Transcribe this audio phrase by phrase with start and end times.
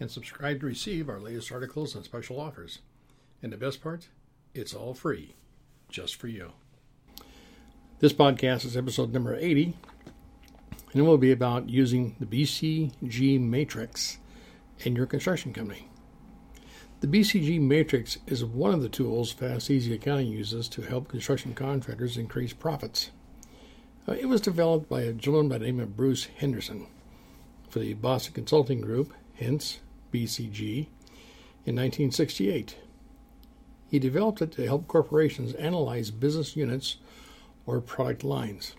[0.00, 2.80] and subscribe to receive our latest articles and special offers.
[3.42, 4.08] And the best part,
[4.54, 5.34] it's all free,
[5.88, 6.52] just for you.
[8.00, 9.74] This podcast is episode number 80,
[10.92, 14.18] and it will be about using the BCG matrix
[14.80, 15.88] in your construction company.
[17.00, 21.54] The BCG matrix is one of the tools Fast Easy Accounting uses to help construction
[21.54, 23.10] contractors increase profits.
[24.08, 26.86] Uh, it was developed by a gentleman by the name of Bruce Henderson
[27.68, 29.80] for the Boston Consulting Group, hence
[30.14, 30.86] BCG,
[31.66, 32.76] in 1968.
[33.88, 36.96] He developed it to help corporations analyze business units
[37.66, 38.76] or product lines.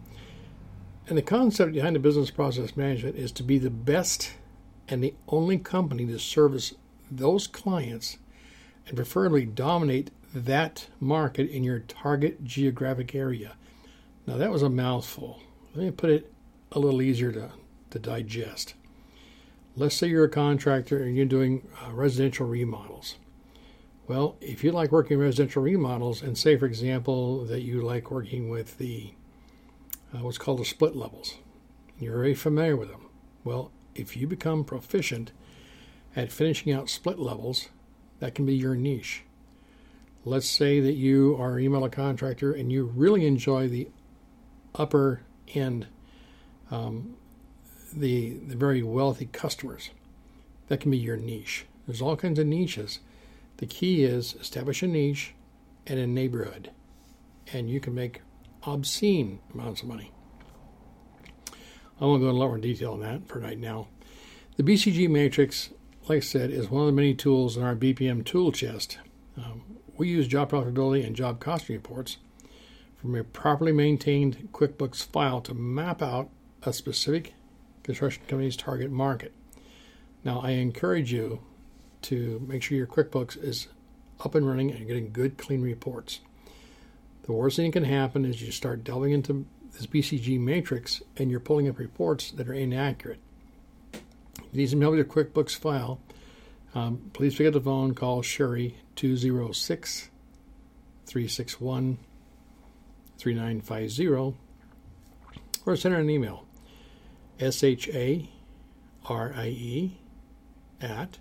[1.08, 4.32] And the concept behind the business process management is to be the best
[4.88, 6.72] and the only company to service
[7.10, 8.16] those clients
[8.86, 13.56] and preferably dominate that market in your target geographic area.
[14.26, 15.40] Now, that was a mouthful.
[15.74, 16.32] Let me put it
[16.72, 17.50] a little easier to,
[17.90, 18.74] to digest.
[19.76, 23.16] Let's say you're a contractor and you're doing uh, residential remodels.
[24.08, 28.48] Well, if you like working residential remodels, and say, for example, that you like working
[28.48, 29.12] with the
[30.14, 31.34] uh, what's called the split levels.
[31.98, 33.06] You're very familiar with them.
[33.44, 35.32] Well, if you become proficient
[36.14, 37.68] at finishing out split levels,
[38.20, 39.24] that can be your niche.
[40.24, 43.88] Let's say that you are an email contractor and you really enjoy the
[44.78, 45.22] upper
[45.54, 45.86] end,
[46.70, 47.16] um,
[47.92, 49.90] the, the very wealthy customers.
[50.68, 51.66] That can be your niche.
[51.86, 52.98] There's all kinds of niches.
[53.58, 55.34] The key is establish a niche
[55.86, 56.70] and a neighborhood,
[57.52, 58.22] and you can make
[58.64, 60.12] obscene amounts of money.
[62.00, 63.88] I won't go into a lot more detail on that for right now.
[64.56, 65.70] The BCG matrix,
[66.08, 68.98] like I said, is one of the many tools in our BPM tool chest.
[69.36, 69.62] Um,
[69.96, 72.18] we use job profitability and job costing reports
[73.06, 76.28] from a properly maintained QuickBooks file to map out
[76.64, 77.34] a specific
[77.84, 79.32] construction company's target market.
[80.24, 81.40] Now, I encourage you
[82.02, 83.68] to make sure your QuickBooks is
[84.24, 86.18] up and running and getting good, clean reports.
[87.22, 91.30] The worst thing that can happen is you start delving into this BCG matrix and
[91.30, 93.20] you're pulling up reports that are inaccurate.
[93.92, 94.02] If
[94.50, 96.00] you need some with your QuickBooks file,
[96.74, 100.10] um, please pick up the phone, call Sharie 206
[101.06, 101.98] 361
[103.18, 104.36] 3950
[105.66, 106.46] or send an email
[107.40, 108.28] S H A
[109.06, 109.98] R I E
[110.80, 111.18] at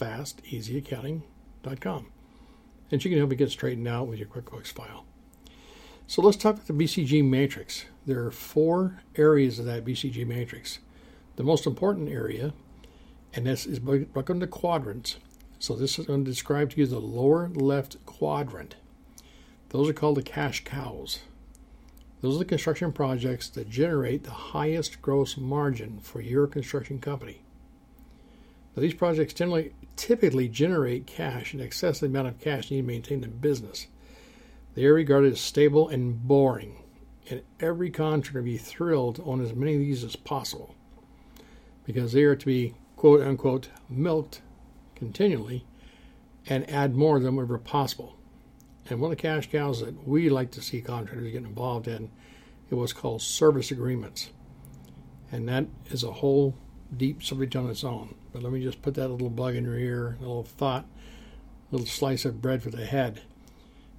[0.00, 2.06] fasteasyaccounting.com.
[2.90, 5.06] And she can help you get straightened out with your QuickBooks file.
[6.06, 7.86] So let's talk about the BCG matrix.
[8.06, 10.80] There are four areas of that BCG matrix.
[11.36, 12.52] The most important area,
[13.32, 15.16] and this is broken into quadrants.
[15.58, 18.76] So this is going to describe to you the lower left quadrant.
[19.74, 21.18] Those are called the cash cows.
[22.20, 27.42] Those are the construction projects that generate the highest gross margin for your construction company.
[28.76, 32.82] Now, these projects generally, typically generate cash in excess of the amount of cash needed
[32.82, 33.88] to maintain the business.
[34.76, 36.76] They are regarded as stable and boring,
[37.28, 40.76] and every contractor be thrilled to own as many of these as possible
[41.84, 44.40] because they are to be quote unquote milked
[44.94, 45.64] continually
[46.46, 48.14] and add more of them wherever possible.
[48.88, 52.10] And one of the cash cows that we like to see contractors get involved in
[52.68, 54.30] is what's called service agreements.
[55.32, 56.54] And that is a whole
[56.94, 58.14] deep subject on its own.
[58.32, 61.74] But let me just put that little bug in your ear, a little thought, a
[61.74, 63.22] little slice of bread for the head.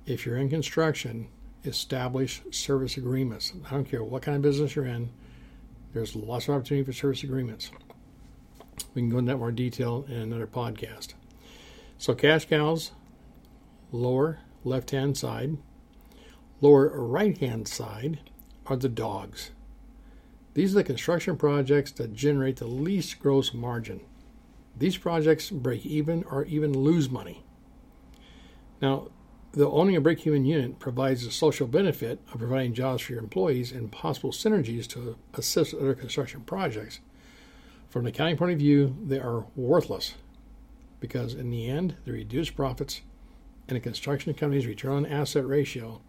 [0.06, 1.28] If you're in construction,
[1.64, 3.54] establish service agreements.
[3.66, 5.10] I don't care what kind of business you're in,
[5.94, 7.72] there's lots of opportunity for service agreements.
[8.94, 11.14] We can go into that more detail in another podcast.
[11.98, 12.92] So, cash cows,
[13.94, 15.58] lower left hand side,
[16.62, 18.20] lower right hand side
[18.66, 19.52] are the dogs.
[20.54, 24.02] These are the construction projects that generate the least gross margin.
[24.78, 27.44] These projects break even or even lose money.
[28.82, 29.10] Now,
[29.52, 33.22] the owning a break even unit provides a social benefit of providing jobs for your
[33.22, 37.00] employees and possible synergies to assist other construction projects.
[37.90, 40.16] From an accounting point of view, they are worthless
[41.00, 43.02] because in the end, they reduce profits
[43.68, 46.02] and a construction company's return on asset ratio,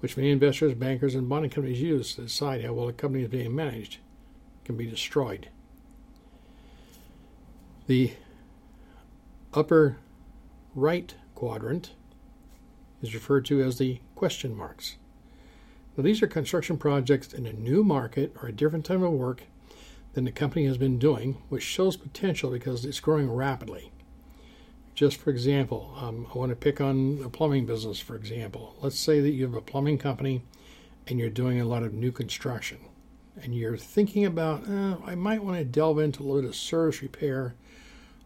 [0.00, 3.30] which many investors, bankers, and bonding companies use to decide how well a company is
[3.30, 3.98] being managed,
[4.64, 5.48] can be destroyed.
[7.86, 8.12] The
[9.52, 9.96] upper
[10.74, 11.92] right quadrant
[13.02, 14.96] is referred to as the question marks.
[15.96, 19.44] Now, these are construction projects in a new market or a different type of work
[20.12, 23.90] than the company has been doing, which shows potential because it's growing rapidly.
[24.98, 28.74] Just for example, um, I want to pick on a plumbing business, for example.
[28.80, 30.42] Let's say that you have a plumbing company
[31.06, 32.78] and you're doing a lot of new construction,
[33.40, 36.56] and you're thinking about, eh, I might want to delve into a little bit of
[36.56, 37.54] service repair,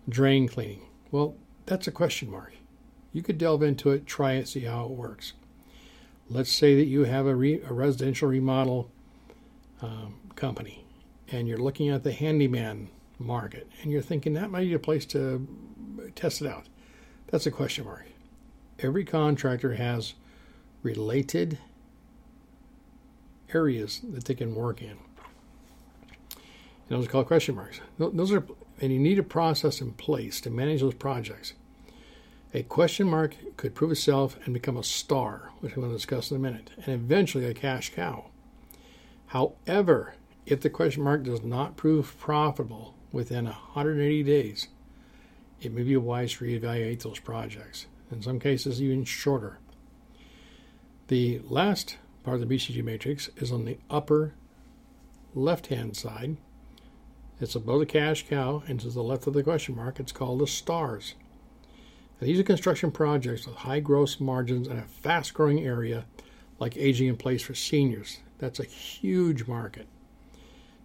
[0.09, 0.87] drain cleaning.
[1.11, 1.35] Well,
[1.67, 2.55] that's a question mark.
[3.13, 5.35] You could delve into it, try it, see how it works.
[6.31, 8.91] Let's say that you have a, re- a residential remodel
[9.83, 10.87] um, company
[11.29, 12.89] and you're looking at the handyman
[13.23, 15.47] market and you're thinking that might be a place to
[16.15, 16.67] test it out.
[17.29, 18.07] That's a question mark.
[18.79, 20.15] Every contractor has
[20.83, 21.59] related
[23.55, 24.91] areas that they can work in.
[24.91, 24.99] And
[26.89, 27.81] those are called question marks.
[27.99, 28.45] Those are,
[28.81, 31.55] and you need a process in place to manage those projects.
[32.55, 36.31] A question mark could prove itself and become a star, which I'm going to discuss
[36.31, 38.27] in a minute, and eventually a cash cow.
[39.29, 44.69] However, if the question mark does not prove profitable within 180 days,
[45.61, 49.59] it may be wise to reevaluate those projects, in some cases, even shorter.
[51.09, 54.35] The last part of the BCG matrix is on the upper
[55.35, 56.37] left hand side.
[57.41, 59.99] It's above the cash cow and to the left of the question mark.
[59.99, 61.15] It's called the stars.
[62.21, 66.07] Now, these are construction projects with high gross margins and a fast growing area
[66.59, 68.21] like aging in place for seniors.
[68.39, 69.89] That's a huge market.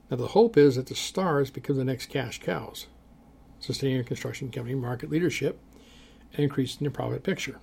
[0.10, 2.88] Now, the hope is that the stars become the next cash cows,
[3.60, 5.60] sustaining a construction company market leadership
[6.34, 7.60] and increasing the profit picture.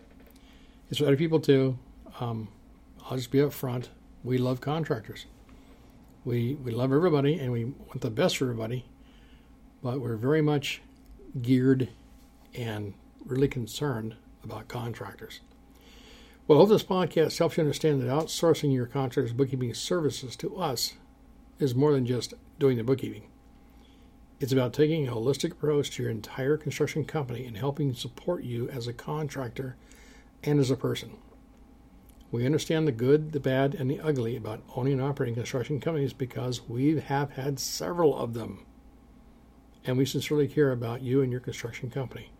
[0.89, 1.77] It's for other people too.
[2.19, 2.49] Um,
[3.05, 3.89] I'll just be up front.
[4.23, 5.25] We love contractors.
[6.25, 8.85] We we love everybody and we want the best for everybody,
[9.81, 10.81] but we're very much
[11.41, 11.89] geared
[12.53, 15.41] and really concerned about contractors.
[16.47, 20.95] Well, hope this podcast helps you understand that outsourcing your contractor's bookkeeping services to us
[21.59, 23.29] is more than just doing the bookkeeping.
[24.39, 28.69] It's about taking a holistic approach to your entire construction company and helping support you
[28.69, 29.75] as a contractor
[30.43, 31.17] and as a person.
[32.31, 36.13] We understand the good, the bad, and the ugly about owning and operating construction companies
[36.13, 38.65] because we have had several of them.
[39.85, 42.31] And we sincerely care about you and your construction company.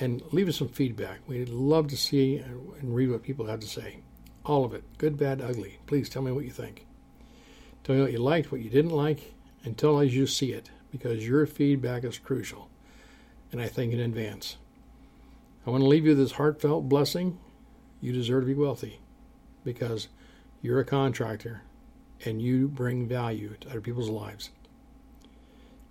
[0.00, 1.20] and leave us some feedback.
[1.28, 3.98] We'd love to see and read what people have to say.
[4.46, 5.78] All of it, good, bad, ugly.
[5.86, 6.86] Please tell me what you think.
[7.82, 9.34] Tell me what you liked, what you didn't like,
[9.64, 12.70] and tell us you see it because your feedback is crucial.
[13.50, 14.56] And I thank in advance.
[15.66, 17.38] I want to leave you this heartfelt blessing.
[18.00, 19.00] You deserve to be wealthy
[19.64, 20.06] because
[20.62, 21.62] you're a contractor
[22.24, 24.50] and you bring value to other people's lives.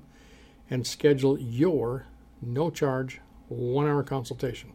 [0.70, 2.06] and schedule your
[2.42, 4.74] no charge one hour consultation.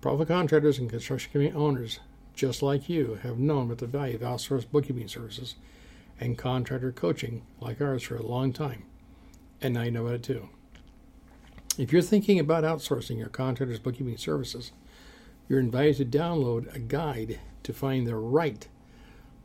[0.00, 2.00] Profit contractors and construction company owners,
[2.34, 5.56] just like you, have known about the value of outsourced bookkeeping services
[6.20, 8.84] and contractor coaching like ours for a long time.
[9.60, 10.48] And now you know about it too.
[11.78, 14.72] If you're thinking about outsourcing your contractor's bookkeeping services,
[15.48, 18.68] you're invited to download a guide to find the right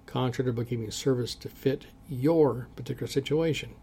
[0.05, 3.75] contractor bookkeeping service to fit your particular situation.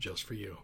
[0.00, 0.60] just for you.